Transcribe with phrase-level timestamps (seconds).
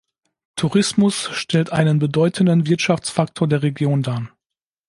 [0.55, 4.31] Tourismus stellt einen bedeutenden Wirtschaftsfaktor der Region dar.